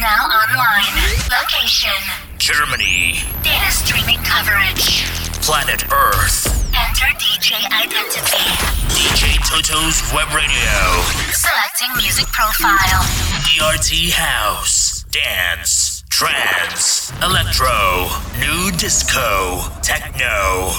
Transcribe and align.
Now 0.00 0.24
online. 0.32 0.96
Location. 1.28 1.92
Germany. 2.38 3.20
Data 3.44 3.70
streaming 3.70 4.16
coverage. 4.24 5.04
Planet 5.44 5.84
Earth. 5.92 6.48
Enter 6.72 7.12
DJ 7.20 7.68
identity. 7.68 8.48
DJ 8.96 9.36
Toto's 9.44 10.00
Web 10.14 10.32
Radio. 10.32 11.04
Selecting 11.36 11.92
music 12.02 12.24
profile. 12.32 13.04
DRT 13.44 14.12
House. 14.12 15.04
Dance. 15.10 16.02
Trance. 16.08 17.12
Electro. 17.22 18.08
New 18.40 18.70
Disco. 18.78 19.60
Techno. 19.82 20.72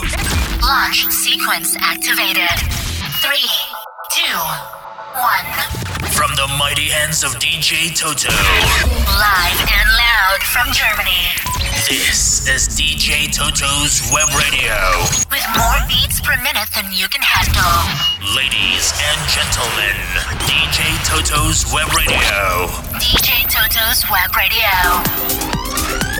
Launch 0.63 1.05
sequence 1.13 1.77
activated. 1.79 2.57
Three, 3.21 3.49
two, 4.15 4.37
one. 5.13 6.00
From 6.21 6.35
the 6.35 6.45
mighty 6.55 6.85
hands 6.85 7.23
of 7.23 7.31
DJ 7.41 7.89
Toto. 7.97 8.29
Live 8.29 9.59
and 9.73 9.89
loud 9.97 10.37
from 10.53 10.71
Germany. 10.71 11.33
This 11.89 12.47
is 12.47 12.69
DJ 12.77 13.25
Toto's 13.25 14.05
Web 14.13 14.29
Radio. 14.37 14.77
With 15.31 15.47
more 15.57 15.81
beats 15.87 16.21
per 16.21 16.37
minute 16.37 16.69
than 16.75 16.93
you 16.93 17.07
can 17.09 17.25
handle. 17.25 17.73
Ladies 18.37 18.93
and 19.01 19.17
gentlemen, 19.33 19.97
DJ 20.45 20.93
Toto's 21.09 21.65
Web 21.73 21.89
Radio. 21.97 22.69
DJ 23.01 23.41
Toto's 23.49 24.05
Web 24.11 24.29
Radio. 24.37 26.10